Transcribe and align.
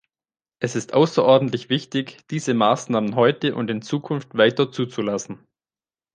Es 0.57 0.75
ist 0.75 0.95
außerordentlich 0.95 1.69
wichtig, 1.69 2.21
diese 2.31 2.55
Maßnahmen 2.55 3.15
heute 3.15 3.53
und 3.53 3.69
in 3.69 3.83
Zukunft 3.83 4.35
weiter 4.35 4.71
zuzulassen. 4.71 5.45